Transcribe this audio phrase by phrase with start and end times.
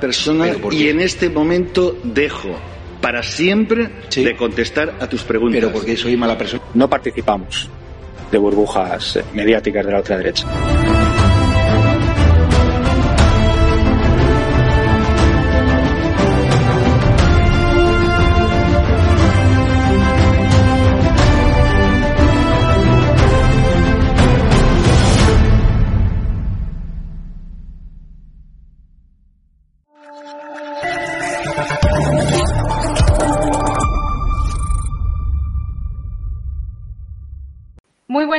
[0.00, 2.56] persona y en este momento dejo
[3.00, 5.60] para siempre de contestar a tus preguntas.
[5.60, 6.62] Pero porque soy mala persona.
[6.74, 7.68] No participamos
[8.30, 10.46] de burbujas mediáticas de la otra derecha.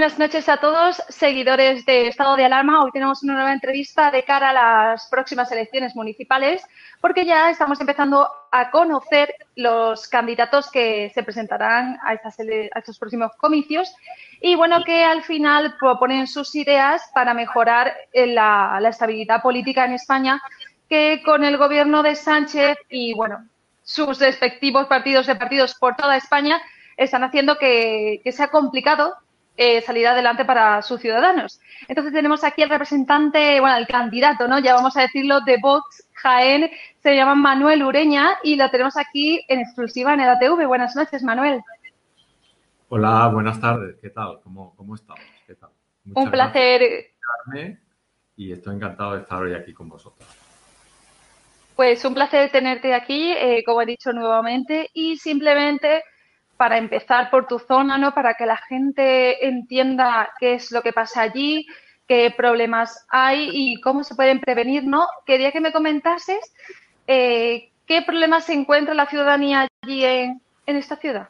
[0.02, 2.84] Buenas noches a todos, seguidores de Estado de Alarma.
[2.84, 6.64] Hoy tenemos una nueva entrevista de cara a las próximas elecciones municipales,
[7.00, 13.94] porque ya estamos empezando a conocer los candidatos que se presentarán a, estos próximos comicios
[14.42, 19.94] y, bueno, que al final proponen sus ideas para mejorar eh, la, estabilidad política en
[19.94, 20.42] España,
[20.90, 23.48] que con el gobierno de Sánchez y, bueno,
[23.84, 26.60] sus respectivos partidos de partidos por toda España
[26.98, 29.14] están haciendo que sea complicado
[29.58, 31.60] eh, salir adelante para sus ciudadanos.
[31.88, 34.60] Entonces tenemos aquí el representante, bueno, el candidato, ¿no?
[34.60, 36.70] Ya vamos a decirlo, de Vox Jaén,
[37.02, 40.66] se llama Manuel Ureña y lo tenemos aquí en exclusiva en el ATV.
[40.68, 41.62] Buenas noches, Manuel.
[42.90, 43.96] Hola, buenas tardes.
[44.02, 44.40] ¿Qué tal?
[44.44, 45.24] ¿Cómo, cómo estamos?
[45.48, 45.70] ¿Qué tal?
[46.14, 47.12] Un placer.
[48.36, 50.28] Y estoy encantado de estar hoy aquí con vosotros.
[51.76, 56.04] Pues un placer tenerte aquí, eh, como he dicho nuevamente, y simplemente
[56.62, 58.14] para empezar por tu zona, ¿no?
[58.14, 61.66] Para que la gente entienda qué es lo que pasa allí,
[62.08, 65.08] qué problemas hay y cómo se pueden prevenir, ¿no?
[65.26, 66.54] Quería que me comentases
[67.08, 71.30] eh, qué problemas se encuentra la ciudadanía allí en, esta ciudad,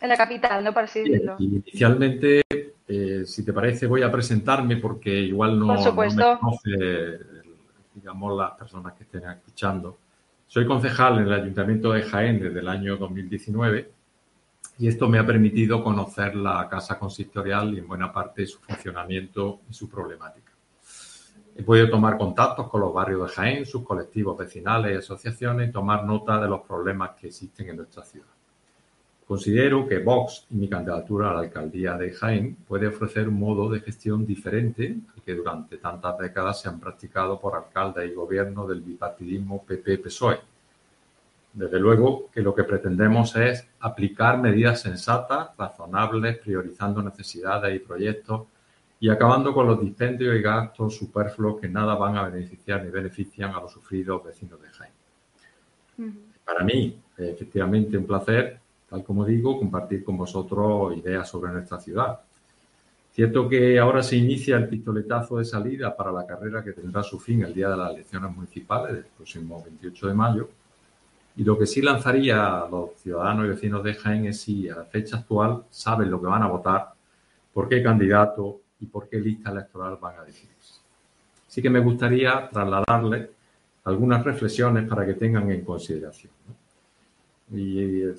[0.00, 0.74] en la capital, ¿no?
[0.74, 1.36] Para así decirlo.
[1.38, 2.42] Inicialmente,
[2.88, 7.20] eh, si te parece, voy a presentarme porque igual no, no me conoce,
[7.94, 9.96] digamos, las personas que estén escuchando.
[10.52, 13.90] Soy concejal en el Ayuntamiento de Jaén desde el año 2019
[14.80, 19.60] y esto me ha permitido conocer la casa consistorial y en buena parte su funcionamiento
[19.70, 20.52] y su problemática.
[21.56, 25.72] He podido tomar contactos con los barrios de Jaén, sus colectivos vecinales y asociaciones y
[25.72, 28.26] tomar nota de los problemas que existen en nuestra ciudad.
[29.32, 33.70] Considero que Vox y mi candidatura a la alcaldía de Jaén puede ofrecer un modo
[33.70, 38.66] de gestión diferente al que durante tantas décadas se han practicado por alcaldes y gobierno
[38.66, 40.51] del bipartidismo PP-PSOE.
[41.52, 48.46] Desde luego que lo que pretendemos es aplicar medidas sensatas, razonables, priorizando necesidades y proyectos
[48.98, 53.54] y acabando con los dispendios y gastos superfluos que nada van a beneficiar ni benefician
[53.54, 54.92] a los sufridos vecinos de Jaén.
[56.44, 58.62] Para mí, efectivamente, un placer
[58.92, 62.20] tal como digo, compartir con vosotros ideas sobre nuestra ciudad.
[63.10, 67.18] Cierto que ahora se inicia el pistoletazo de salida para la carrera que tendrá su
[67.18, 70.48] fin el día de las elecciones municipales del próximo 28 de mayo.
[71.36, 74.76] Y lo que sí lanzaría a los ciudadanos y vecinos de Jaén es si a
[74.76, 76.92] la fecha actual saben lo que van a votar
[77.52, 80.80] por qué candidato y por qué lista electoral van a decidirse.
[81.48, 83.28] Así que me gustaría trasladarles
[83.84, 86.32] algunas reflexiones para que tengan en consideración.
[87.50, 88.14] Y eh,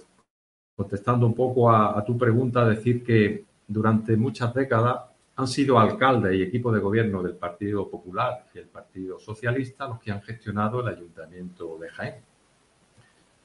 [0.75, 5.05] contestando un poco a, tu pregunta, decir que durante muchas décadas
[5.35, 9.99] han sido alcaldes y equipos de gobierno del Partido Popular y el Partido Socialista los
[9.99, 12.32] que han gestionado el Ayuntamiento de Jaén.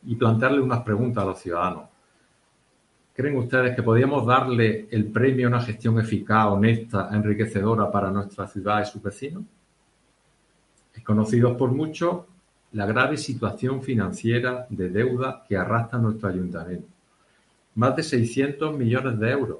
[0.06, 1.84] Y plantearle unas preguntas a los ciudadanos.
[3.14, 8.46] ¿Creen ustedes que podríamos darle el premio a una gestión eficaz, honesta, enriquecedora para nuestra
[8.46, 9.42] ciudad y sus vecinos?
[10.94, 12.20] Es conocido por muchos
[12.72, 16.86] la grave situación financiera de deuda que arrastra nuestro ayuntamiento.
[17.74, 19.58] Más de 600 millones de euros.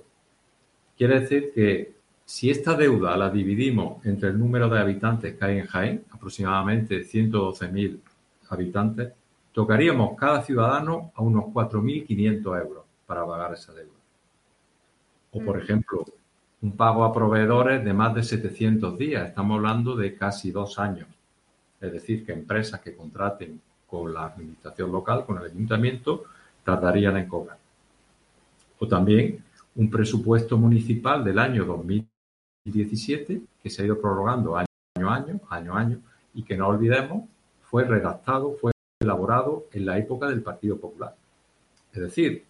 [0.97, 1.95] Quiere decir que
[2.25, 7.01] si esta deuda la dividimos entre el número de habitantes que hay en Jaén, aproximadamente
[7.03, 7.99] 112.000
[8.51, 9.13] habitantes,
[9.59, 13.91] tocaríamos cada ciudadano a unos 4.500 euros para pagar esa deuda.
[15.33, 15.61] O, por mm.
[15.61, 16.05] ejemplo,
[16.63, 19.27] un pago a proveedores de más de 700 días.
[19.27, 21.09] Estamos hablando de casi dos años.
[21.81, 26.23] Es decir, que empresas que contraten con la administración local, con el ayuntamiento,
[26.63, 27.59] tardarían en cobrar.
[28.79, 29.43] O también
[29.75, 35.75] un presupuesto municipal del año 2017 que se ha ido prorrogando año a año, año
[35.75, 35.99] a año,
[36.33, 37.25] y que no olvidemos,
[37.61, 38.71] fue redactado, fue
[39.01, 41.15] elaborado en la época del Partido Popular.
[41.93, 42.45] Es decir,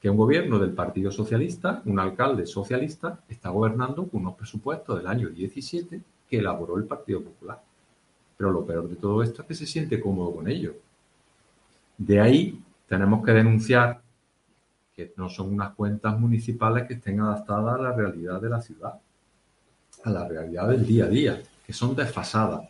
[0.00, 5.06] que un gobierno del Partido Socialista, un alcalde socialista, está gobernando con unos presupuestos del
[5.06, 7.62] año 17 que elaboró el Partido Popular.
[8.36, 10.74] Pero lo peor de todo esto es que se siente cómodo con ello.
[11.96, 14.02] De ahí tenemos que denunciar
[14.94, 19.00] que no son unas cuentas municipales que estén adaptadas a la realidad de la ciudad,
[20.04, 22.68] a la realidad del día a día, que son desfasadas,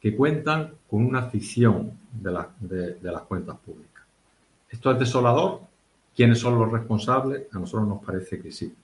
[0.00, 4.04] que cuentan con una ficción de, de las cuentas públicas.
[4.70, 5.68] Esto es desolador
[6.18, 7.46] ¿Quiénes son los responsables?
[7.52, 8.74] A nosotros nos parece que sí.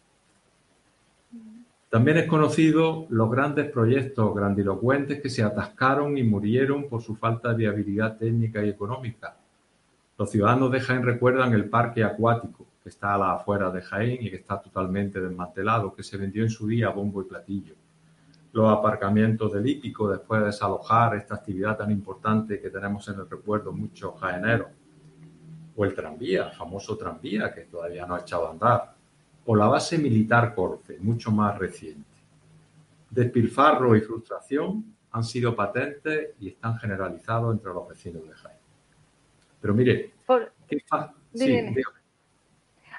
[1.91, 7.49] También es conocido los grandes proyectos grandilocuentes que se atascaron y murieron por su falta
[7.49, 9.37] de viabilidad técnica y económica.
[10.17, 14.19] Los ciudadanos de Jaén recuerdan el parque acuático que está a la afuera de Jaén
[14.21, 17.75] y que está totalmente desmantelado, que se vendió en su día a bombo y platillo.
[18.55, 23.29] Los aparcamientos del hípico después de desalojar esta actividad tan importante que tenemos en el
[23.29, 24.69] recuerdo muchos jaeneros
[25.75, 28.95] o el tranvía, el famoso tranvía que todavía no ha echado a andar,
[29.45, 32.05] o la base militar Corfe, mucho más reciente.
[33.11, 38.59] Despilfarro y frustración han sido patentes y están generalizados entre los vecinos de Jaén.
[39.61, 40.13] Pero mire,
[40.69, 40.79] ¿qué
[41.35, 41.75] sí,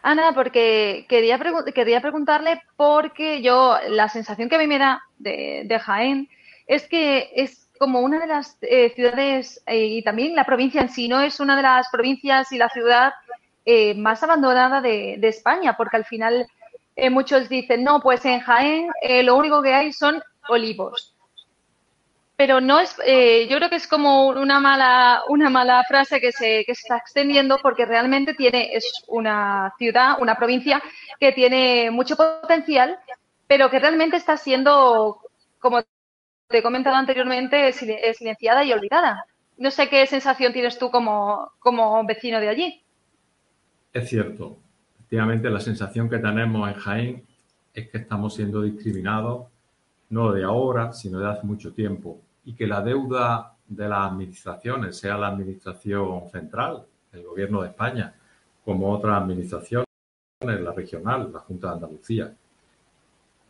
[0.08, 1.40] Ana, porque quería,
[1.74, 6.30] quería preguntarle porque yo, la sensación que a mí me da de, de Jaén
[6.68, 10.90] es que es como una de las eh, ciudades eh, y también la provincia en
[10.90, 11.22] sí, ¿no?
[11.22, 13.14] Es una de las provincias y la ciudad
[13.66, 16.46] eh, más abandonada de, España, porque al final
[17.10, 18.92] muchos dicen, no, pues en Jaén
[19.24, 21.15] lo único que hay son olivos.
[22.38, 26.64] Pero no es, yo creo que es como una mala, una mala frase que se,
[26.66, 30.84] que está extendiendo porque realmente tiene, es una ciudad, una provincia
[31.20, 33.00] que tiene mucho potencial,
[33.48, 35.22] pero que realmente está siendo
[35.66, 35.82] como
[36.48, 37.78] te he comentado anteriormente, es
[38.18, 39.26] silenciada y olvidada.
[39.58, 42.84] No sé qué sensación tienes tú como, como vecino de allí.
[43.92, 44.58] Es cierto.
[44.94, 47.24] Efectivamente, la sensación que tenemos en Jaén
[47.74, 49.48] es que estamos siendo discriminados,
[50.10, 52.22] no de ahora, sino de hace mucho tiempo.
[52.46, 58.14] Y que la deuda de las administraciones, sea la administración central, el gobierno de España,
[58.64, 59.86] como otras administraciones,
[60.42, 62.36] la regional, la Junta de Andalucía,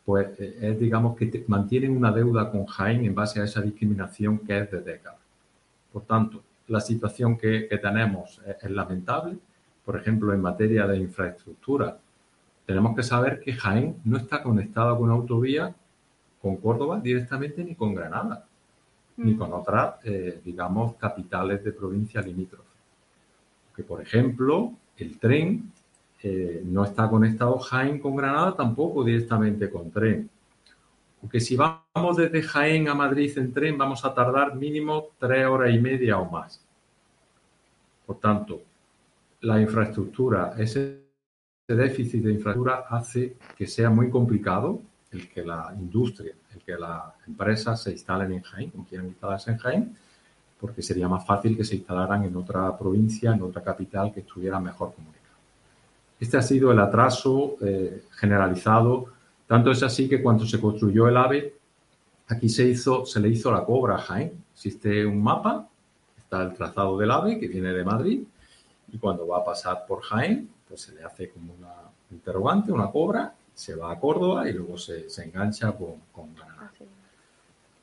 [0.06, 4.40] pues eh, es, digamos, que mantienen una deuda con Jaén en base a esa discriminación
[4.40, 5.20] que es de décadas.
[5.92, 9.38] Por tanto, la situación que, tenemos es, lamentable.
[9.84, 11.98] Por ejemplo, en materia de infraestructura,
[12.66, 15.76] tenemos que saber que Jaén no está conectada con autovía
[16.42, 18.46] con Córdoba directamente ni con Granada,
[19.18, 19.38] ni mm.
[19.38, 22.64] con otras, eh, digamos, capitales de provincia limítrofe.
[23.76, 25.72] Que, por ejemplo, el tren
[26.24, 30.30] eh, no está conectado Jaén con Granada, tampoco directamente con tren.
[31.22, 35.74] Porque si vamos desde Jaén a Madrid en tren, vamos a tardar mínimo tres horas
[35.74, 36.62] y media o más.
[38.06, 38.62] Por tanto,
[39.42, 41.02] la infraestructura, ese
[41.68, 44.82] déficit de infraestructura hace que sea muy complicado
[45.16, 49.52] el que la industria, el que las empresas se instalen en Jaén, o quieran instalarse
[49.52, 49.98] en Jaén,
[50.60, 54.60] porque sería más fácil que se instalaran en otra provincia, en otra capital que estuviera
[54.60, 55.26] mejor comunicada.
[56.20, 59.08] Este ha sido el atraso eh, generalizado.
[59.48, 61.56] Tanto es así que cuando se construyó el AVE,
[62.28, 64.44] aquí se, hizo, se le hizo la cobra a Jaén.
[64.54, 65.68] Existe un mapa,
[66.18, 68.24] está el trazado del AVE que viene de Madrid
[68.92, 71.74] y cuando va a pasar por Jaén, pues se le hace como una
[72.12, 76.72] interrogante, una cobra se va a Córdoba y luego se, engancha con, con Granada.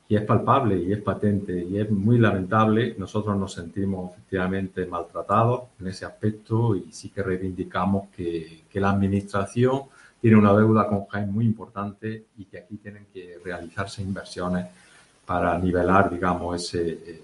[0.07, 2.95] Y es palpable y es patente y es muy lamentable.
[2.97, 8.91] Nosotros nos sentimos efectivamente maltratados en ese aspecto y sí que reivindicamos que, que la
[8.91, 9.83] Administración
[10.21, 14.67] tiene una deuda con Jaén muy importante y que aquí tienen que realizarse inversiones
[15.25, 17.21] para nivelar, digamos, ese,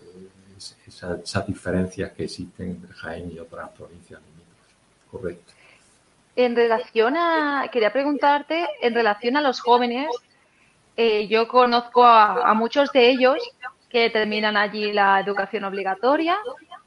[0.88, 4.20] esas diferencias que existen entre Jaén y otras provincias
[5.12, 5.54] Correcto.
[6.40, 10.08] En relación a, quería preguntarte, en relación a los jóvenes,
[10.96, 13.36] eh, yo conozco a, muchos de ellos
[13.90, 16.38] que terminan allí la educación obligatoria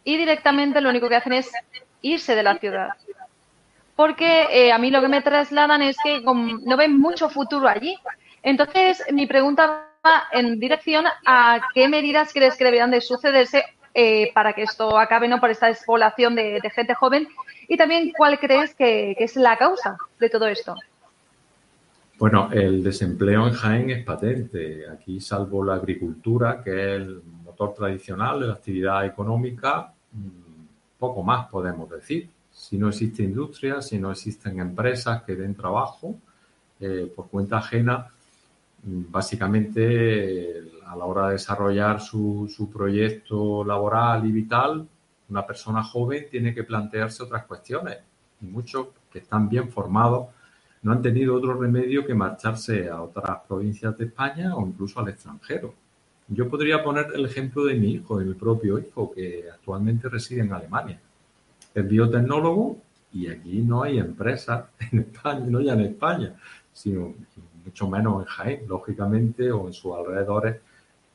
[0.05, 1.53] y directamente lo único que hacen es
[2.01, 2.93] irse de la ciudad.
[3.95, 7.95] Porque eh, a mí lo que me trasladan es que no ven mucho futuro allí.
[8.43, 14.33] Entonces, mi pregunta va en dirección a qué medidas crees que deberían de sucederse eh,
[14.33, 17.29] para que esto acabe no por esta despoblación de, gente joven
[17.69, 20.75] y también cuál crees que, es la causa de todo esto.
[22.19, 24.89] Bueno, el desempleo en Jaén es patente.
[24.89, 31.23] Aquí, salvo la agricultura, que es el motor tradicional de la actividad económica, mm, poco
[31.23, 32.29] más podemos decir.
[32.51, 36.15] Si no existe industria, si no existen empresas que den trabajo
[36.81, 38.09] eh, por cuenta ajena,
[38.83, 44.87] básicamente a la hora de desarrollar su, su, proyecto laboral y vital,
[45.29, 47.99] una persona joven tiene que plantearse otras cuestiones.
[48.41, 50.29] Y muchos que están bien formados
[50.83, 55.09] no han tenido otro remedio que marcharse a otras provincias de España o incluso al
[55.09, 55.75] extranjero.
[56.29, 60.41] Yo podría poner el ejemplo de mi hijo, de mi propio hijo, que actualmente reside
[60.41, 61.01] en Alemania.
[61.75, 62.79] Es biotecnólogo
[63.13, 66.35] y aquí no hay empresas en España, no ya en España,
[66.73, 67.15] sino
[67.65, 70.61] mucho menos en Jaén, lógicamente, o en sus alrededores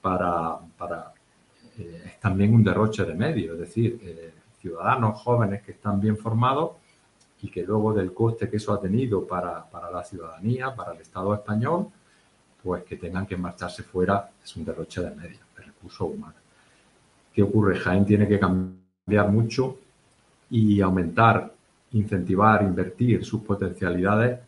[0.01, 1.13] para, para
[1.77, 6.18] eh, es también un derroche de medios, es decir, eh, ciudadanos jóvenes que están bien
[6.18, 6.72] formados
[7.42, 11.01] y que luego del coste que eso ha tenido para, para, la ciudadanía, para el
[11.01, 11.88] Estado español,
[12.63, 16.42] pues que tengan que marcharse fuera es un derroche de medios, de recursos humanos.
[17.34, 17.77] ¿Qué ocurre?
[17.77, 19.77] Jaén tiene que cambiar mucho
[20.50, 21.54] y aumentar,
[21.92, 24.39] incentivar, invertir sus potencialidades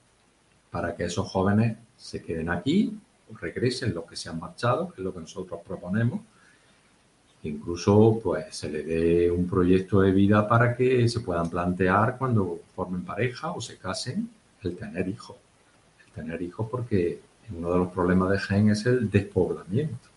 [0.71, 2.97] para que esos jóvenes se queden aquí
[3.39, 6.21] regresen los que se han marchado, que es lo que nosotros proponemos.
[7.43, 12.59] Incluso pues se le dé un proyecto de vida para que se puedan plantear cuando
[12.75, 14.29] formen pareja o se casen
[14.61, 15.37] el tener hijos.
[16.05, 17.21] El tener hijos porque
[17.55, 20.09] uno de los problemas de Gen es el despoblamiento.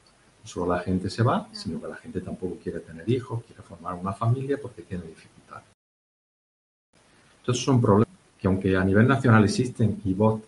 [0.42, 3.62] No solo la gente se va, sino que la gente tampoco quiere tener hijos, quiere
[3.62, 5.66] formar una familia porque tiene dificultades.
[7.40, 10.40] Entonces son problemas que aunque a nivel nacional existen y vos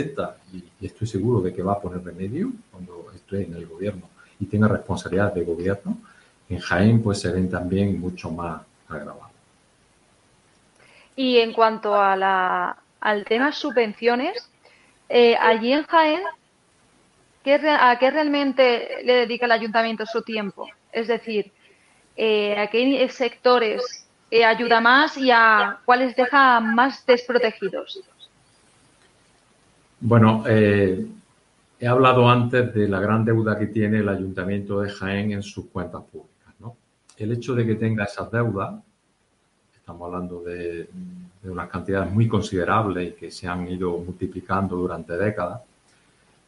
[0.00, 4.46] y, estoy seguro de que va a poner remedio cuando esté en el gobierno y
[4.46, 5.98] tenga responsabilidad de gobierno,
[6.48, 9.30] en Jaén pues se ven también mucho más agravados.
[11.16, 14.50] Y en cuanto a la, al tema subvenciones,
[15.08, 16.22] eh, allí en Jaén,
[17.80, 20.68] ¿a qué realmente le dedica el ayuntamiento su tiempo?
[20.92, 21.52] Es decir,
[22.16, 28.02] eh, ¿a qué sectores eh, ayuda más y a cuáles deja más desprotegidos?
[30.00, 31.06] Bueno, eh,
[31.80, 35.66] he hablado antes de la gran deuda que tiene el Ayuntamiento de Jaén en sus
[35.66, 36.54] cuentas públicas.
[36.60, 36.76] ¿no?
[37.16, 38.74] El hecho de que tenga esas deudas,
[39.74, 40.88] estamos hablando de,
[41.44, 45.62] unas cantidades muy considerables y que se han ido multiplicando durante décadas,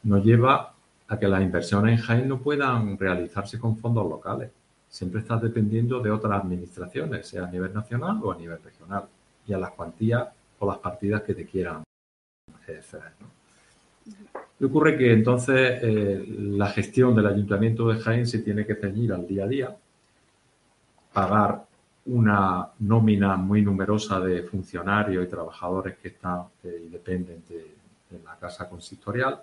[0.03, 0.73] nos lleva
[1.07, 4.51] a que las inversiones en Jaén no puedan realizarse con fondos locales.
[4.89, 9.05] Siempre estás dependiendo de otras administraciones, sea a nivel nacional o a nivel regional,
[9.47, 10.27] y a las cuantías
[10.59, 11.83] o las partidas que te quieran
[12.81, 13.13] ceder.
[13.19, 13.38] ¿no?
[14.61, 19.25] Ocurre que entonces eh, la gestión del Ayuntamiento de Jaén se tiene que ceñir al
[19.25, 19.77] día a día,
[21.13, 21.65] pagar
[22.05, 27.65] una nómina muy numerosa de funcionarios y trabajadores que están eh, y de,
[28.23, 29.39] la casa consistorial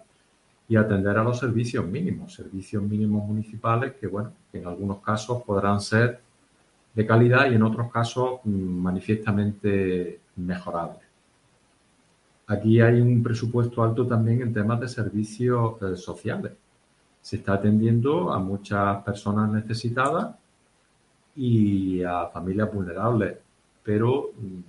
[0.68, 5.42] y atender a los servicios mínimos, servicios mínimos municipales que, bueno, que en algunos casos
[5.44, 6.20] podrán ser
[6.92, 11.05] de calidad y en otros casos mm, manifiestamente mejorables.
[12.48, 16.52] Aquí hay un presupuesto alto también en temas de servicios eh, sociales.
[17.20, 20.36] Se está atendiendo a muchas personas necesitadas
[21.34, 23.36] y a familias vulnerables,
[23.82, 24.60] pero mm,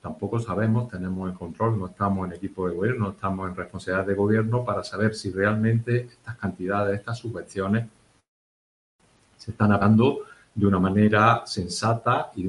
[0.00, 4.06] tampoco sabemos, tenemos el control, no estamos en equipo de gobierno, no estamos en responsabilidad
[4.06, 7.86] de gobierno para saber si realmente estas cantidades, estas subvenciones
[9.36, 10.20] se están dando
[10.54, 12.48] de una manera sensata y de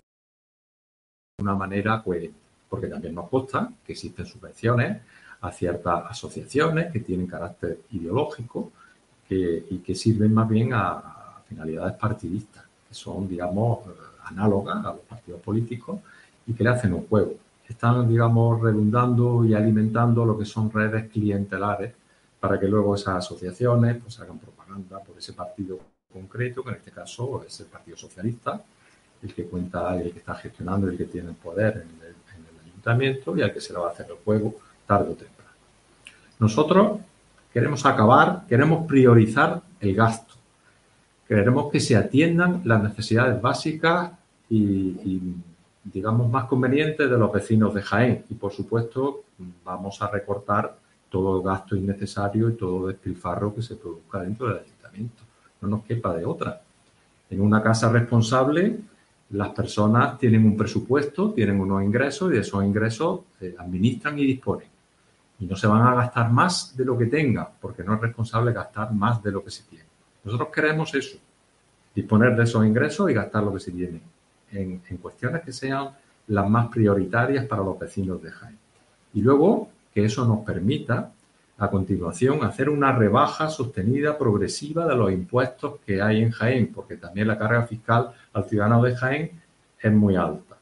[1.41, 5.01] una manera coherente porque también nos consta que existen subvenciones
[5.41, 8.71] a ciertas asociaciones que tienen carácter ideológico
[9.29, 11.13] y que sirven más bien a,
[11.47, 13.79] finalidades partidistas, que son, digamos,
[14.25, 16.01] análogas a los partidos políticos
[16.45, 17.35] y que le hacen un juego.
[17.67, 21.93] están, digamos, redundando y alimentando lo que son redes clientelares
[22.39, 25.79] para que luego esas asociaciones pues hagan propaganda por ese partido
[26.11, 28.61] concreto, que en este caso es el Partido Socialista,
[29.21, 32.15] el que cuenta, el que está gestionando, el que tiene el poder en el,
[33.35, 35.51] y al que se le va a hacer el juego tarde o temprano.
[36.39, 36.99] Nosotros
[37.51, 40.35] queremos acabar, queremos priorizar el gasto.
[41.27, 44.11] Queremos que se atiendan las necesidades básicas
[44.49, 45.19] y,
[45.83, 48.25] digamos, más convenientes de los vecinos de Jaén.
[48.29, 49.23] Y, por supuesto,
[49.65, 50.77] vamos a recortar
[51.09, 55.23] todo gasto innecesario y todo despilfarro que se produzca dentro del ayuntamiento.
[55.61, 56.61] No nos quepa de otra.
[57.29, 58.79] En una casa responsable,
[59.29, 64.25] las personas tienen un presupuesto, tienen unos ingresos y de esos ingresos se administran y
[64.25, 64.67] disponen.
[65.39, 68.53] Y no se van a gastar más de lo que tengan, porque no es responsable
[68.53, 69.85] gastar más de lo que se tiene.
[70.23, 71.17] Nosotros queremos eso,
[71.93, 74.01] disponer de esos ingresos y gastar lo que se tiene
[74.51, 75.89] en, en cuestiones que sean
[76.27, 78.57] las más prioritarias para los vecinos de Jaén.
[79.13, 81.11] Y luego que eso nos permita
[81.57, 86.97] a continuación hacer una rebaja sostenida progresiva de los impuestos que hay en Jaén, porque
[86.97, 89.41] también la carga fiscal al ciudadano de Jaén
[89.79, 90.57] es muy alta.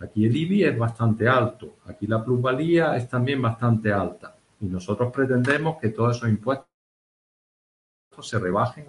[0.00, 5.12] Aquí el IBI es bastante alto, aquí la plusvalía es también bastante alta y nosotros
[5.12, 6.66] pretendemos que todos esos impuestos
[8.20, 8.86] se rebajen.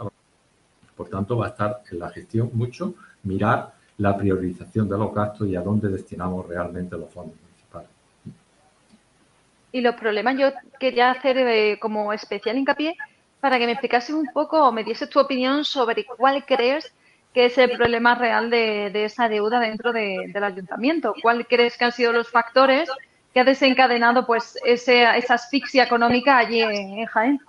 [0.95, 5.47] Por tanto, va a estar en la gestión mucho mirar la priorización de los gastos
[5.47, 7.48] y a dónde destinamos realmente los fondos.
[9.71, 12.95] Y los problemas yo quería hacer eh, como especial hincapié
[13.39, 16.93] para que me explicases un poco o me dieses tu opinión sobre cuál crees
[17.33, 21.13] que es el problema real de, esa deuda dentro del ayuntamiento.
[21.21, 22.89] ¿Cuál crees que han sido los factores
[23.33, 27.39] que ha desencadenado pues esa asfixia económica allí en, Jaén?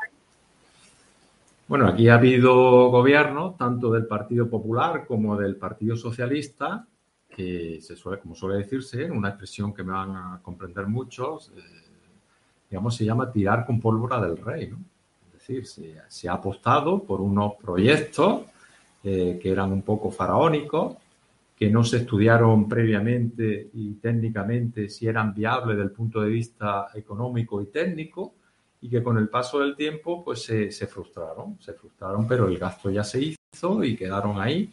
[1.66, 6.86] Bueno, aquí ha habido gobierno tanto del Partido Popular como del Partido Socialista,
[7.28, 11.89] que se suele, como suele decirse, una expresión que me van a comprender muchos, eh,
[12.70, 14.78] digamos, se llama tirar con pólvora del rey, ¿no?
[15.26, 15.66] Es decir,
[16.08, 18.42] se ha apostado por unos proyectos
[19.02, 20.96] eh, que eran un poco faraónicos,
[21.56, 26.88] que no se estudiaron previamente y técnicamente si eran viables desde el punto de vista
[26.94, 28.34] económico y técnico,
[28.82, 32.58] y que con el paso del tiempo pues se, se frustraron, se frustraron, pero el
[32.58, 34.70] gasto ya se hizo y quedaron ahí.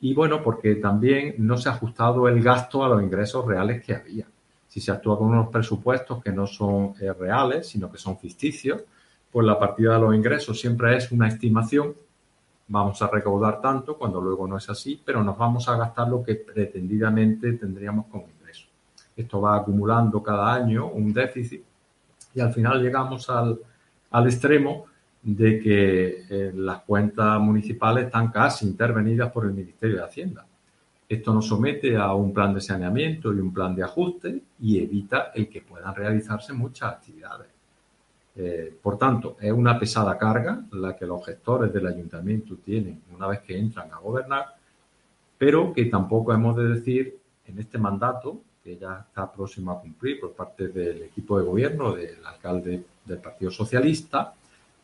[0.00, 3.94] Y bueno, porque también no se ha ajustado el gasto a los ingresos reales que
[3.94, 4.26] había.
[4.76, 8.82] Si se actúa con unos presupuestos que no son eh, reales, sino que son ficticios,
[9.32, 11.94] pues la partida de los ingresos siempre es una estimación
[12.68, 16.22] vamos a recaudar tanto cuando luego no es así, pero nos vamos a gastar lo
[16.22, 18.66] que pretendidamente tendríamos como ingreso.
[19.16, 21.62] Esto va acumulando cada año un déficit
[22.34, 23.60] y al final llegamos al,
[24.26, 24.86] extremo
[25.22, 30.46] de que eh, las cuentas municipales están casi intervenidas por el Ministerio de Hacienda.
[31.08, 35.30] Esto nos somete a un plan de saneamiento y un plan de ajuste y evita
[35.34, 37.48] el que puedan realizarse muchas actividades.
[38.34, 43.28] Eh, por tanto, es una pesada carga la que los gestores del ayuntamiento tienen una
[43.28, 44.46] vez que entran a gobernar,
[45.38, 50.20] pero que tampoco hemos de decir en este mandato, que ya está próximo a cumplir
[50.20, 54.34] por parte del equipo de gobierno, del alcalde del Partido Socialista,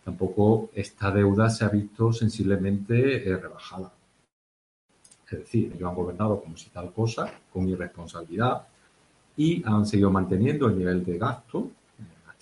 [0.04, 3.92] tampoco esta deuda se ha visto sensiblemente eh, rebajada.
[5.32, 8.62] Es decir, ellos han gobernado como si tal cosa, con irresponsabilidad,
[9.36, 11.70] y han seguido manteniendo el nivel de gasto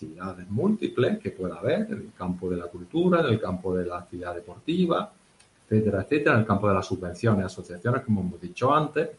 [0.00, 3.84] actividades múltiples que pueda haber en el campo de la cultura, en el campo de
[3.84, 5.12] la actividad deportiva,
[5.68, 9.10] etcétera, etcétera, en el campo de las subvenciones, asociaciones, como hemos dicho antes.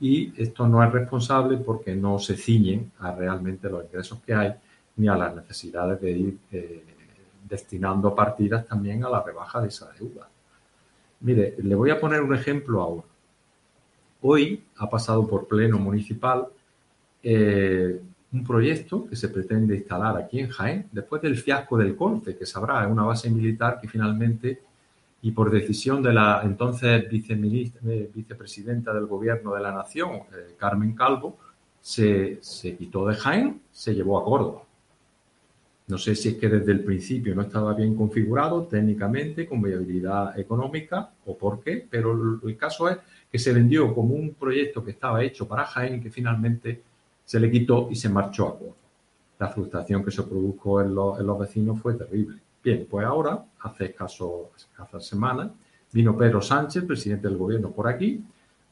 [0.00, 4.54] Y esto no es responsable porque no se ciñen a realmente los ingresos que hay
[4.96, 6.84] ni a las necesidades de ir eh,
[7.48, 10.28] destinando partidas también a la rebaja de esa deuda.
[11.20, 13.04] Mire, le voy a poner un ejemplo ahora.
[14.22, 16.46] Hoy ha pasado por pleno municipal
[17.22, 18.00] eh,
[18.32, 22.44] un proyecto que se pretende instalar aquí en Jaén, después del fiasco del Corte, que
[22.44, 24.62] sabrá, es una base militar que finalmente,
[25.22, 30.94] y por decisión de la entonces eh, vicepresidenta del Gobierno de la Nación, eh, Carmen
[30.94, 31.38] Calvo,
[31.80, 34.65] se, se quitó de Jaén, se llevó a Córdoba.
[35.88, 40.36] No sé si es que desde el principio no estaba bien configurado técnicamente, con viabilidad
[40.38, 42.98] económica o por qué, pero el caso es
[43.30, 46.82] que se vendió como un proyecto que estaba hecho para Jaén que finalmente
[47.24, 48.74] se le quitó y se marchó a Córdoba.
[49.38, 52.38] La frustración que se produjo en los, vecinos fue terrible.
[52.64, 55.50] Bien, pues ahora, hace escaso, escasas semanas,
[55.92, 58.24] vino Pedro Sánchez, presidente del gobierno, por aquí,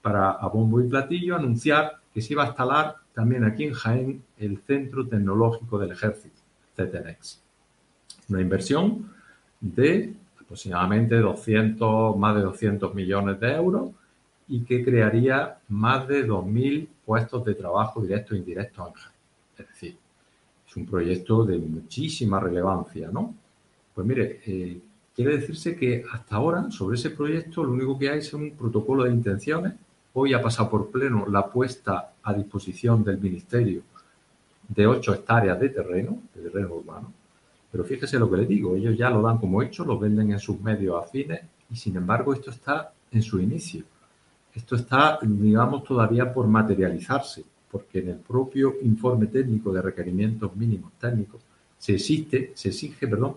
[0.02, 4.22] para a bombo y platillo anunciar que se iba a instalar también aquí en Jaén
[4.38, 6.33] el Centro Tecnológico del Ejército,
[6.76, 7.40] CTNX.
[8.28, 9.10] Una inversión
[9.60, 13.90] de aproximadamente 200, más de 200 millones de euros
[14.48, 18.88] y que crearía más de 2.000 puestos de trabajo directos e indirectos.
[19.56, 19.96] Es decir,
[20.68, 23.34] es un proyecto de muchísima relevancia, ¿no?
[23.94, 24.80] Pues mire, eh,
[25.14, 29.04] quiere decirse que hasta ahora sobre ese proyecto lo único que hay es un protocolo
[29.04, 29.74] de intenciones.
[30.12, 33.82] Hoy ha pasado por pleno la puesta a disposición del Ministerio
[34.68, 37.12] de ocho hectáreas de terreno, de terreno urbano.
[37.70, 40.38] Pero fíjese lo que le digo, ellos ya lo dan como hecho, lo venden en
[40.38, 43.84] sus medios afines y sin embargo esto está en su inicio.
[44.54, 50.92] Esto está, digamos, todavía por materializarse, porque en el propio informe técnico de requerimientos mínimos
[51.00, 51.40] técnicos
[51.76, 53.36] se existe, se exige, perdón,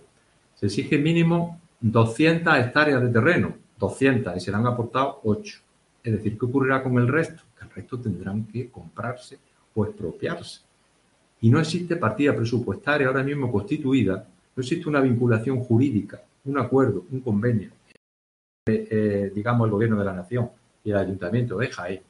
[0.53, 5.59] se exige mínimo 200 hectáreas de terreno, 200, y se le han aportado 8.
[6.03, 7.43] Es decir, ¿qué ocurrirá con el resto?
[7.57, 9.39] Que el resto tendrán que comprarse
[9.73, 10.66] o expropiarse.
[11.41, 17.06] Y no existe partida presupuestaria ahora mismo constituida, no existe una vinculación jurídica, un acuerdo,
[17.12, 17.69] un convenio,
[18.67, 20.50] eh, eh, digamos, el gobierno de la nación
[20.84, 22.02] y el ayuntamiento de Jaén,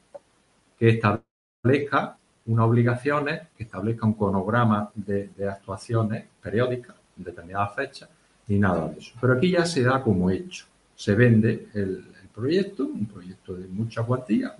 [0.79, 8.09] que establezca unas obligaciones, que establezca un cronograma de, actuaciones periódicas en determinadas fechas,
[8.47, 9.13] ni nada de eso.
[9.19, 10.65] Pero aquí ya se da como hecho.
[10.95, 14.55] Se vende el, proyecto, un proyecto de mucha cuantía,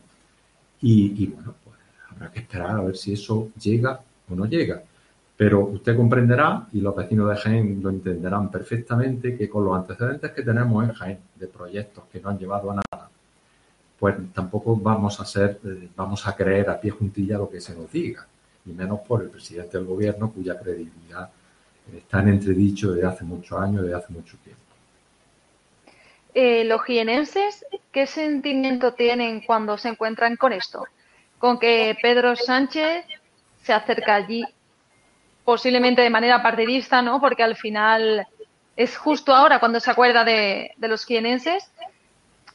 [0.82, 1.78] y, y, bueno, pues
[2.10, 4.84] habrá que esperar a ver si eso llega o no llega.
[5.36, 10.32] Pero usted comprenderá, y los vecinos de Jaén lo entenderán perfectamente, que con los antecedentes
[10.32, 13.10] que tenemos en Jaén, de proyectos que no han llevado a nada,
[14.00, 17.76] pues tampoco vamos a ser, eh, vamos a creer a pie juntilla lo que se
[17.76, 18.26] nos diga,
[18.66, 21.30] y menos por el presidente del gobierno cuya credibilidad
[21.96, 24.62] está en entredicho desde hace muchos años, desde hace mucho tiempo.
[26.34, 30.86] Eh, los jienenses, ¿qué sentimiento tienen cuando se encuentran con esto?
[31.40, 33.06] Con que Pedro Sánchez
[33.68, 34.46] se acerca allí,
[35.44, 37.20] posiblemente de manera partidista, ¿no?
[37.20, 38.26] Porque al final
[38.78, 41.70] es justo ahora cuando se acuerda de, los quienenses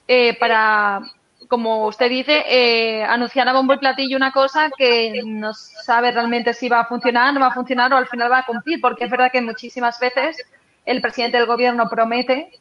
[0.09, 1.03] eh, para,
[1.49, 6.55] como usted dice, eh, anunciar a bombo y platillo una cosa que no sabe realmente
[6.55, 9.05] si va a funcionar, no va a funcionar o al final va a cumplir, porque
[9.05, 10.39] es verdad que muchísimas veces
[10.87, 12.53] el presidente del gobierno promete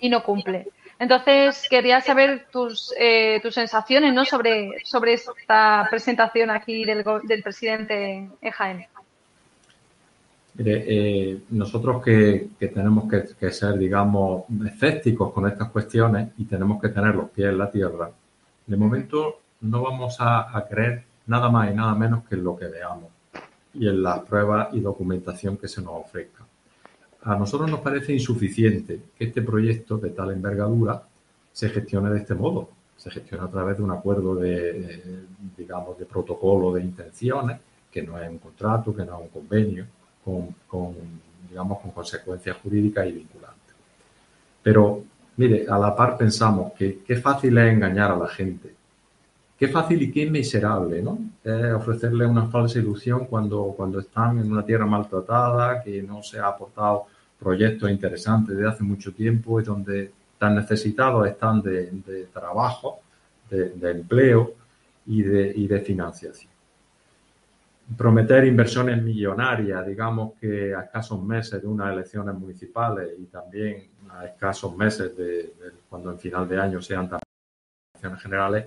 [0.00, 0.68] y no cumple.
[0.98, 4.24] Entonces, quería saber tus, eh, tus sensaciones ¿no?
[4.24, 8.86] sobre, sobre esta presentación aquí del, del presidente en Jaén.
[10.54, 16.46] Mire, eh, nosotros que, que tenemos que, que, ser, digamos, escépticos con estas cuestiones y
[16.46, 18.10] tenemos que tener los pies en la tierra,
[18.66, 22.56] de momento no vamos a, a creer nada más y nada menos que en lo
[22.56, 23.10] que veamos
[23.74, 26.45] y en las pruebas y documentación que se nos ofrezca
[27.26, 31.02] a nosotros nos parece insuficiente que este proyecto de tal envergadura
[31.52, 32.68] se gestione de este modo.
[32.96, 35.24] Se gestione a través de un acuerdo de,
[35.56, 37.58] digamos, de protocolo de intenciones,
[37.90, 39.86] que no es un contrato, que no es un convenio,
[40.24, 40.94] con,
[41.48, 43.74] digamos, con consecuencias jurídicas y vinculantes.
[44.62, 45.02] Pero,
[45.36, 48.72] mire, a la par pensamos que qué fácil es engañar a la gente.
[49.58, 51.18] Qué fácil y qué miserable, ¿no?
[51.42, 56.38] Es ofrecerle una falsa ilusión cuando, cuando están en una tierra maltratada, que no se
[56.38, 57.06] ha aportado
[57.38, 63.00] proyectos interesantes de hace mucho tiempo y donde tan necesitados están de, trabajo,
[63.50, 64.54] de, empleo
[65.06, 66.50] y de, y de financiación.
[67.96, 74.26] Prometer inversiones millonarias, digamos que a escasos meses de unas elecciones municipales y también a
[74.26, 75.52] escasos meses de,
[75.88, 77.20] cuando en final de año sean también
[77.94, 78.66] elecciones generales,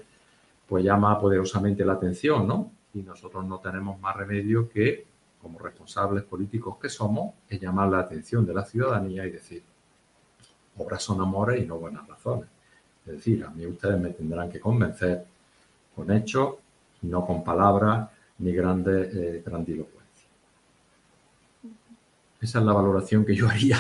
[0.68, 2.72] pues llama poderosamente la atención, ¿no?
[2.94, 5.09] Y nosotros no tenemos más remedio que
[5.42, 9.64] como responsables políticos que somos, es llamar la atención de la ciudadanía y decir,
[10.78, 12.50] obras son amores y no buenas razones.
[13.06, 15.26] Es decir, a mí ustedes me tendrán que convencer
[15.96, 16.56] con hechos
[17.02, 20.00] no con palabras ni grandes eh, grandilocuencias.
[22.42, 23.78] Esa es la valoración que yo haría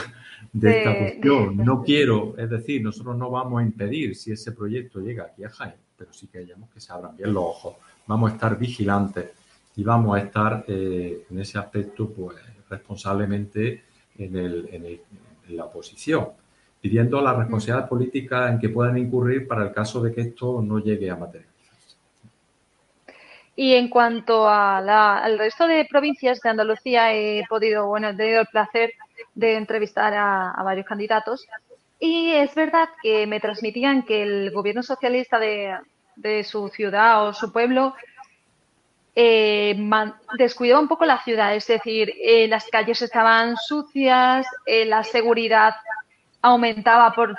[0.52, 1.58] de esta cuestión.
[1.58, 5.50] No quiero, es decir, nosotros no vamos a impedir si ese proyecto llega aquí a
[5.50, 7.76] Jaén, pero sí que hayamos que se abran bien los ojos.
[8.08, 9.32] Vamos a estar vigilantes
[9.80, 12.36] y vamos a estar eh, en ese aspecto pues,
[12.70, 13.86] responsablemente
[14.18, 16.32] en, el, en, la oposición,
[16.82, 20.80] pidiendo la responsabilidad política en que puedan incurrir para el caso de que esto no
[20.80, 21.96] llegue a materializarse.
[23.56, 28.48] Y en cuanto al resto de provincias de Andalucía, he podido, bueno, he tenido el
[28.48, 28.92] placer
[29.34, 31.48] de entrevistar a, varios candidatos
[32.02, 35.74] y es verdad que me transmitían que el gobierno socialista de,
[36.18, 37.94] de su ciudad o su pueblo
[39.15, 39.76] eh,
[40.38, 45.76] descuidaba un poco la ciudad, es decir, eh, las calles estaban sucias, eh, la seguridad
[46.41, 47.36] aumentaba por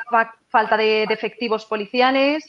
[0.48, 2.44] falta de, efectivos policiales.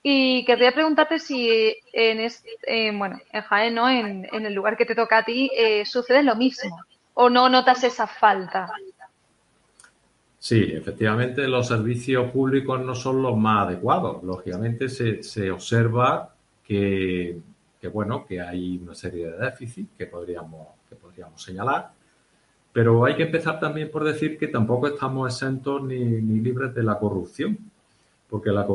[0.00, 3.90] Y querría preguntarte si en, este, bueno, en Jaén, ¿no?
[3.90, 5.50] en, el lugar que te toca a ti,
[5.84, 6.80] sucede lo mismo
[7.14, 8.70] o no notas esa falta.
[10.38, 14.22] Sí, efectivamente los servicios públicos no son los más adecuados.
[14.22, 16.32] Lógicamente se, se observa
[16.64, 17.38] que,
[17.80, 21.92] que, bueno, que hay una serie de déficits que podríamos, que podríamos señalar,
[22.72, 26.82] pero hay que empezar también por decir que tampoco estamos exentos ni, ni libres de
[26.82, 27.58] la corrupción,
[28.28, 28.66] porque la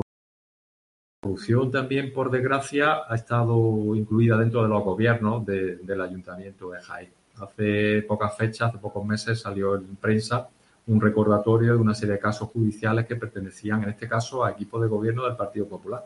[1.24, 7.10] corrupción también, por desgracia, ha estado incluida dentro de los gobiernos del Ayuntamiento de Jaén.
[7.38, 10.50] Hace pocas fechas, hace pocos meses, salió en prensa
[10.88, 14.82] un recordatorio de una serie de casos judiciales que pertenecían, en este caso, a equipos
[14.82, 16.06] de gobierno del Partido Popular.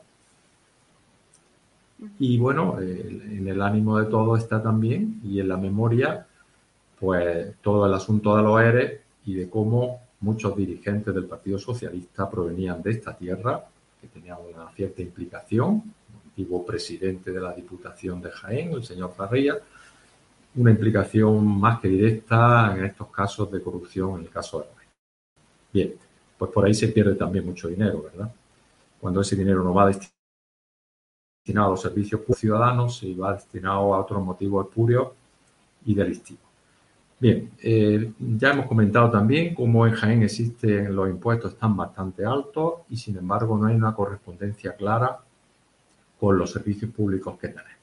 [2.19, 6.27] Y bueno, en el ánimo de todo está también, y en la memoria,
[6.99, 12.29] pues todo el asunto de los ERE y de cómo muchos dirigentes del Partido Socialista
[12.29, 13.63] provenían de esta tierra,
[13.99, 19.13] que tenían una cierta implicación, el antiguo presidente de la Diputación de Jaén, el señor
[19.15, 19.57] Farría,
[20.55, 24.65] una implicación más que directa en estos casos de corrupción, en el caso de
[25.73, 25.93] Bien,
[26.38, 28.31] pues por ahí se pierde también mucho dinero, ¿verdad?
[28.99, 30.16] Cuando ese dinero no va destinado
[31.55, 35.10] a los servicios ciudadanos y va destinado a otros motivos espurios
[35.86, 36.43] y delictivos.
[37.19, 42.81] Bien, eh, ya hemos comentado también cómo en Jaén existen los impuestos están bastante altos
[42.89, 45.19] y sin embargo no hay una correspondencia clara
[46.19, 47.77] con los servicios públicos que tenemos.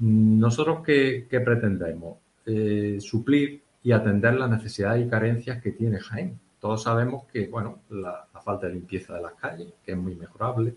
[0.00, 2.18] ¿Nosotros qué, pretendemos?
[2.44, 6.38] Eh, suplir y atender las necesidades y carencias que tiene Jaén.
[6.60, 10.74] Todos sabemos que, bueno, la, falta de limpieza de las calles, que es muy mejorable,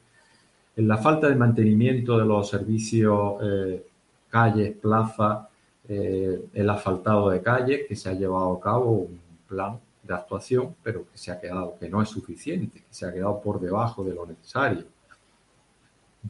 [0.76, 3.86] la falta de mantenimiento de los servicios, eh,
[4.30, 5.48] calles, plazas,
[5.88, 10.76] eh, el asfaltado de calles, que se ha llevado a cabo un plan de actuación,
[10.82, 14.04] pero que se ha quedado, que no es suficiente, que se ha quedado por debajo
[14.04, 14.86] de lo necesario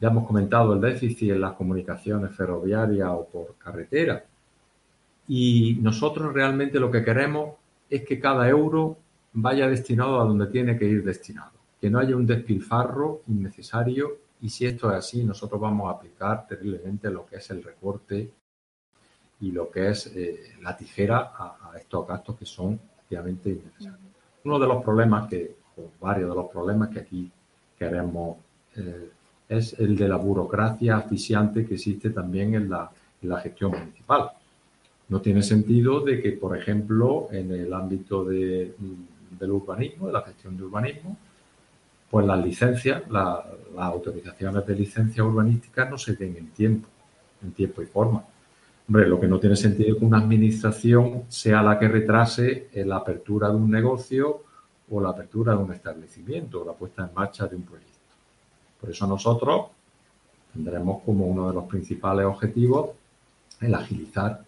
[0.00, 4.24] ya hemos comentado el déficit en las comunicaciones ferroviarias o por carretera.
[5.28, 7.54] Y nosotros realmente lo que queremos
[7.88, 8.96] es que cada euro
[9.34, 14.48] vaya destinado a donde tiene que ir destinado, que no haya un despilfarro innecesario y
[14.48, 18.32] si esto es así, nosotros vamos a aplicar terriblemente lo que es el recorte
[19.40, 24.00] y lo que es eh, la tijera a, estos gastos que son efectivamente innecesarios.
[24.44, 27.30] Uno de los problemas que, o varios de los problemas que aquí
[27.78, 28.36] queremos
[28.76, 29.10] eh,
[29.48, 32.90] es el de la burocracia asfixiante que existe también en la,
[33.40, 34.30] gestión municipal.
[35.08, 38.74] No tiene sentido de que, por ejemplo, en el ámbito de,
[39.38, 41.16] del urbanismo, de la gestión de urbanismo,
[42.12, 43.38] pues las licencias, las
[43.74, 46.86] autorizaciones de licencia urbanística no se den en tiempo,
[47.42, 48.22] en tiempo y forma.
[48.86, 52.96] Hombre, lo que no tiene sentido es que una administración sea la que retrase la
[52.96, 54.42] apertura de un negocio
[54.90, 57.90] o la apertura de un establecimiento o la puesta en marcha de un proyecto.
[58.78, 59.68] Por eso nosotros
[60.52, 62.90] tendremos como uno de los principales objetivos
[63.58, 64.44] el agilizar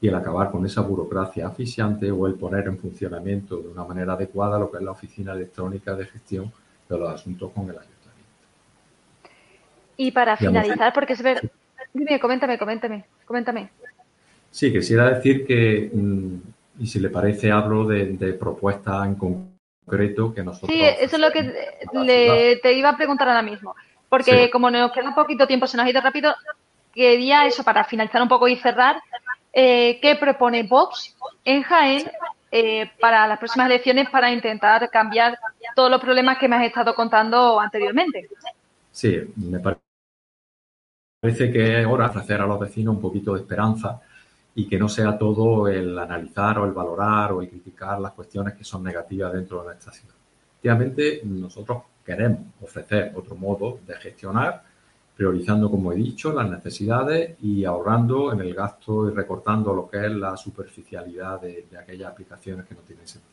[0.00, 4.14] y el acabar con esa burocracia asfixiante o el poner en funcionamiento de una manera
[4.14, 6.50] adecuada lo que es la Oficina Electrónica de Gestión
[6.92, 8.02] de los Asuntos con el Ayuntamiento.
[9.96, 11.50] Y para finalizar, porque es ver...
[11.92, 13.70] Dime, coméntame, coméntame, coméntame.
[14.50, 16.36] Sí, quisiera decir que, mm,
[16.80, 20.70] y si le parece, hablo de, de propuestas en concreto que nosotros...
[20.70, 23.74] Sí, eso es lo que te iba a preguntar ahora mismo,
[24.08, 26.34] porque como nos queda un poquito tiempo, se nos ha ido rápido,
[26.94, 28.96] quería eso para finalizar un poco y cerrar,
[29.52, 32.10] eh, ¿qué propone Vox en Jaén
[32.54, 35.38] eh, para las próximas elecciones para intentar cambiar
[35.74, 38.28] todos los problemas que me has estado contando anteriormente?
[38.90, 39.80] Sí, me parece
[41.50, 44.02] que es hora de ofrecer a los vecinos un poquito de esperanza
[44.54, 48.52] y que no sea todo el analizar o el valorar o el criticar las cuestiones
[48.52, 50.14] que son negativas dentro de nuestra ciudad.
[50.52, 54.62] Efectivamente, nosotros queremos ofrecer otro modo de gestionar,
[55.16, 60.06] priorizando, como he dicho, las necesidades y ahorrando en el gasto y recortando lo que
[60.06, 63.32] es la superficialidad de, aquellas aplicaciones que no tienen sentido.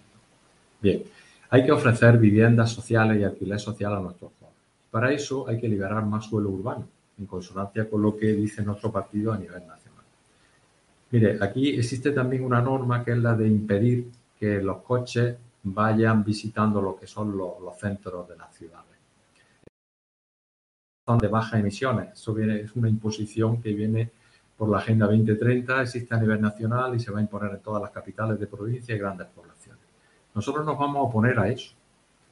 [0.81, 1.03] Bien,
[1.49, 4.57] hay que ofrecer viviendas sociales y alquiler social a nuestros jóvenes.
[4.91, 6.87] Para eso hay que liberar más suelo urbano,
[7.17, 9.79] en consonancia con lo que dice nuestro partido a nivel nacional.
[11.11, 16.23] Mire, aquí existe también una norma que es la de impedir que los coches vayan
[16.23, 18.88] visitando lo que son los, centros de las ciudades.
[21.17, 22.13] De bajas emisiones.
[22.13, 24.11] Eso viene, es una imposición que viene
[24.59, 27.81] por la Agenda 2030, existe a nivel nacional y se va a imponer en todas
[27.81, 29.81] las capitales de provincia y grandes poblaciones.
[30.35, 31.71] Nosotros nos vamos a oponer a eso,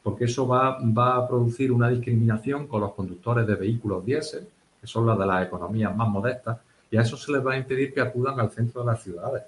[0.03, 4.45] porque eso va, va a producir una discriminación con los conductores de vehículos diésel,
[4.79, 6.57] que son las de las economías más modestas,
[6.91, 9.43] y a eso se les va a impedir que acudan al centro de las ciudades.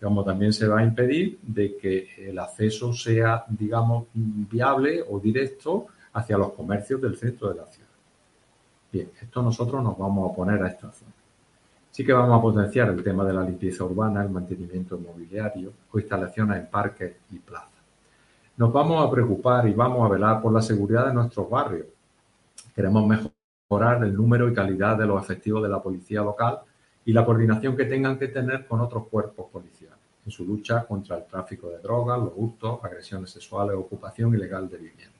[0.00, 5.86] Como también se va a impedir de que el acceso sea, digamos, viable o directo
[6.12, 7.83] hacia los comercios del centro de la ciudad.
[8.94, 11.10] Bien, esto nosotros nos vamos a oponer a esta zona.
[11.90, 15.98] Sí que vamos a potenciar el tema de la limpieza urbana, el mantenimiento inmobiliario o
[15.98, 17.82] instalaciones en parques y plazas.
[18.56, 21.88] Nos vamos a preocupar y vamos a velar por la seguridad de nuestros barrios.
[22.72, 26.60] Queremos mejorar el número y calidad de los efectivos de la policía local
[27.04, 31.16] y la coordinación que tengan que tener con otros cuerpos policiales en su lucha contra
[31.16, 35.13] el tráfico de drogas, los hurtos, agresiones sexuales, ocupación ilegal de viviendas.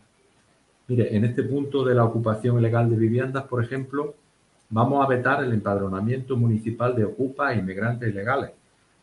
[0.87, 4.15] Mire, en este punto de la ocupación ilegal de viviendas, por ejemplo,
[4.69, 8.51] vamos a vetar el empadronamiento municipal de ocupas e inmigrantes ilegales,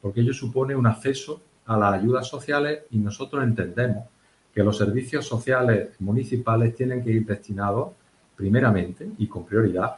[0.01, 4.05] porque ello supone un acceso a las ayudas sociales y nosotros entendemos
[4.53, 7.93] que los servicios sociales municipales tienen que ir destinados
[8.35, 9.95] primeramente y con prioridad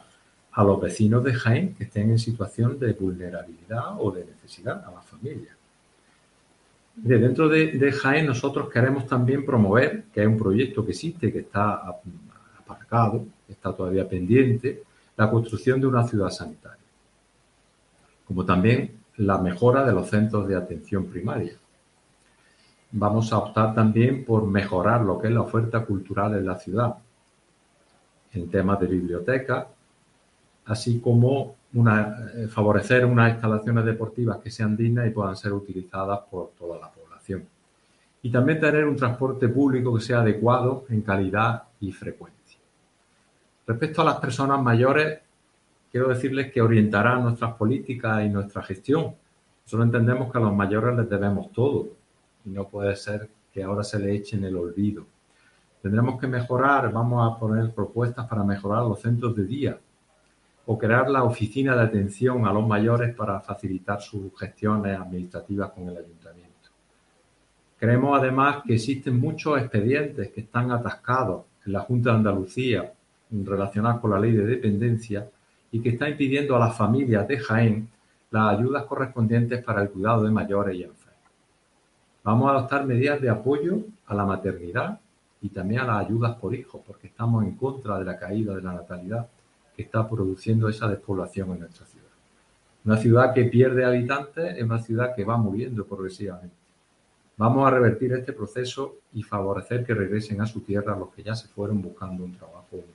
[0.52, 4.92] a los vecinos de Jaén que estén en situación de vulnerabilidad o de necesidad, a
[4.92, 5.56] las familias.
[6.96, 11.82] Dentro de, Jaén nosotros queremos también promover, que es un proyecto que existe, que está
[12.58, 14.82] aparcado, está todavía pendiente,
[15.16, 16.84] la construcción de una ciudad sanitaria,
[18.26, 21.54] como también la mejora de los centros de atención primaria.
[22.92, 26.94] Vamos a optar también por mejorar lo que es la oferta cultural en la ciudad,
[28.32, 29.68] en temas de biblioteca,
[30.66, 36.52] así como eh, favorecer unas instalaciones deportivas que sean dignas y puedan ser utilizadas por
[36.58, 37.46] toda la población.
[38.22, 42.60] Y también tener un transporte público que sea adecuado en calidad y frecuencia.
[43.66, 45.18] Respecto a las personas mayores,
[45.90, 49.14] quiero decirles que orientarán nuestras políticas y nuestra gestión.
[49.64, 51.88] Solo entendemos que a los mayores les debemos todo
[52.44, 55.06] y no puede ser que ahora se le eche en el olvido.
[55.82, 59.78] Tendremos que mejorar, vamos a poner propuestas para mejorar los centros de día,
[60.66, 65.88] o crear la oficina de atención a los mayores para facilitar sus gestiones administrativas con
[65.88, 66.70] el ayuntamiento.
[67.78, 72.92] Creemos además que existen muchos expedientes que están atascados en la Junta de Andalucía
[73.30, 75.28] relacionados con la ley de dependencia
[75.70, 77.88] y que está impidiendo a las familias de Jaén
[78.30, 81.04] las ayudas correspondientes para el cuidado de mayores y enfermos.
[82.22, 84.98] Vamos a adoptar medidas de apoyo a la maternidad
[85.42, 88.62] y también a las ayudas por hijos, porque estamos en contra de la caída de
[88.62, 89.28] la natalidad
[89.74, 92.04] que está produciendo esa despoblación en nuestra ciudad.
[92.84, 96.54] Una ciudad que pierde habitantes es una ciudad que va muriendo progresivamente.
[97.36, 101.34] Vamos a revertir este proceso y favorecer que regresen a su tierra los que ya
[101.34, 102.86] se fueron buscando un trabajo futuro.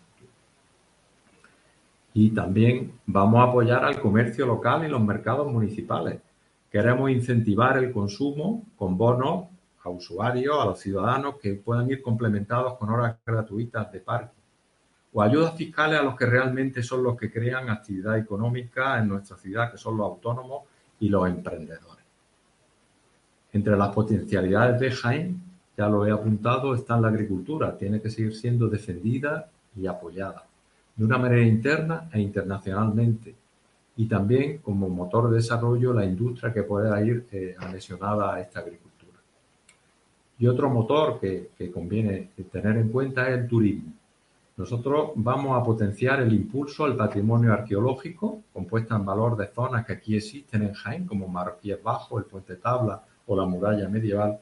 [2.13, 6.19] Y también vamos a apoyar al comercio local y los mercados municipales.
[6.71, 9.47] Queremos incentivar el consumo con bonos
[9.83, 14.38] a usuarios, a los ciudadanos que puedan ir complementados con horas gratuitas de parque
[15.13, 19.37] o ayudas fiscales a los que realmente son los que crean actividad económica en nuestra
[19.37, 20.63] ciudad, que son los autónomos
[20.99, 22.05] y los emprendedores.
[23.51, 25.41] Entre las potencialidades de Jaén,
[25.75, 27.75] ya lo he apuntado, está la agricultura.
[27.75, 30.45] Tiene que seguir siendo defendida y apoyada
[30.95, 33.33] de una manera interna e internacionalmente.
[33.95, 38.59] Y también como motor de desarrollo la industria que pueda ir eh, anexionada a esta
[38.59, 39.17] agricultura.
[40.37, 43.93] Y otro motor que, que conviene tener en cuenta es el turismo
[44.59, 49.93] nosotros vamos a potenciar el impulso al patrimonio arqueológico, compuesta en valor de zonas que
[49.93, 54.37] aquí existen en Jaén, como Marquíes Bajo, el Puente Tabla o la muralla medieval,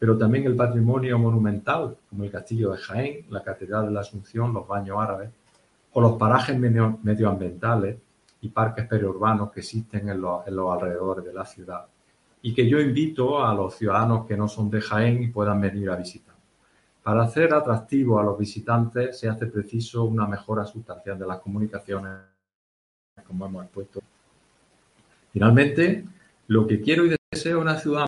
[0.00, 4.52] pero también el patrimonio monumental, como el Castillo de Jaén, la Catedral de la Asunción,
[4.52, 5.30] los baños árabes,
[5.92, 7.98] o los parajes medioambientales
[8.40, 11.86] y parques periurbanos que existen en los alrededores de la ciudad
[12.42, 15.88] y que yo invito a los ciudadanos que no son de Jaén y puedan venir
[15.88, 16.31] a visitar.
[17.02, 22.12] Para hacer atractivo a los visitantes se hace preciso una mejora sustancial de las comunicaciones,
[23.26, 24.00] como hemos expuesto.
[25.32, 26.04] Finalmente,
[26.46, 28.06] lo que quiero y deseo es una ciudad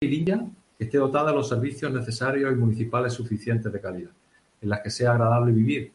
[0.00, 0.44] que
[0.78, 4.10] esté dotada de los servicios necesarios y municipales suficientes de calidad,
[4.60, 5.92] en las que sea agradable vivir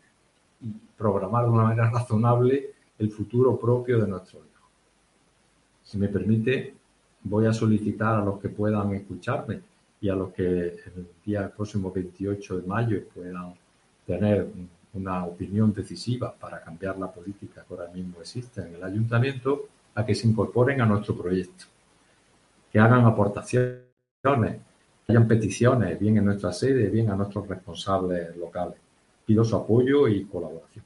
[0.61, 4.69] y programar de una manera razonable el futuro propio de nuestro hijo.
[5.83, 6.75] Si me permite,
[7.23, 9.61] voy a solicitar a los que puedan escucharme
[9.99, 13.53] y a los que el día próximo 28 de mayo puedan
[14.05, 14.47] tener
[14.93, 20.05] una opinión decisiva para cambiar la política que ahora mismo existe en el ayuntamiento, a
[20.05, 21.65] que se incorporen a nuestro proyecto,
[22.71, 23.81] que hagan aportaciones,
[25.07, 28.77] hayan peticiones, bien en nuestra sede, bien a nuestros responsables locales.
[29.25, 30.85] Pido su apoyo y colaboración.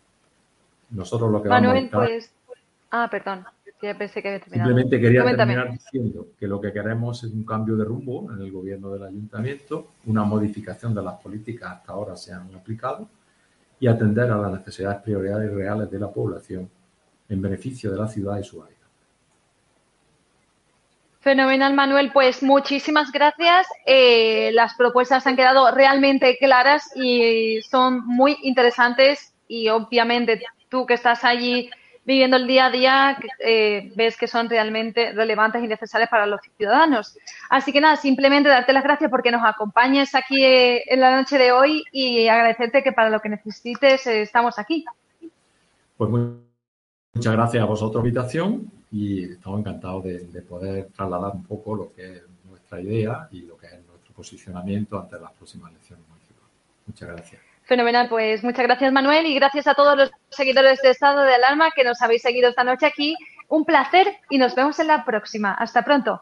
[0.92, 2.32] Nosotros lo que vamos a pues...
[2.90, 3.46] Ah, perdón.
[3.82, 8.52] Simplemente quería terminar diciendo que lo que queremos es un cambio de rumbo en el
[8.52, 13.10] gobierno del ayuntamiento, una modificación de las políticas hasta ahora se han aplicado
[13.80, 16.70] y atender a las necesidades prioridades reales de la población
[17.28, 18.78] en beneficio de la ciudad y su área.
[21.22, 22.12] Fenomenal, Manuel.
[22.12, 23.68] Pues muchísimas gracias.
[23.88, 30.94] Eh, las propuestas han quedado realmente claras y son muy interesantes y obviamente tú que
[30.94, 31.70] estás allí
[32.04, 36.42] viviendo el día a día, eh, ves que son realmente relevantes y necesarias para los
[36.58, 37.18] ciudadanos.
[37.50, 41.38] Así que nada, simplemente darte las gracias porque nos acompañes aquí eh, en la noche
[41.38, 44.86] de hoy y agradecerte que para lo que necesites eh, estamos aquí.
[45.98, 51.34] Pues muchas gracias a vosotros por la invitación y estamos encantados de, de poder trasladar
[51.36, 55.32] un poco lo que es nuestra idea y lo que es nuestro posicionamiento ante las
[55.34, 56.50] próximas elecciones municipales.
[56.88, 57.51] Muchas gracias.
[57.64, 61.72] Fenomenal, pues muchas gracias Manuel y gracias a todos los seguidores de Estado de Alarma
[61.72, 63.16] que nos habéis seguido esta noche aquí.
[63.48, 65.54] Un placer y nos vemos en la próxima.
[65.54, 66.22] Hasta pronto.